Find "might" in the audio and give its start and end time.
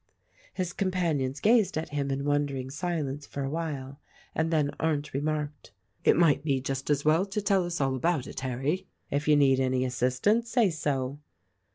6.17-6.43